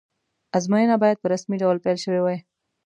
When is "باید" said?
1.03-1.21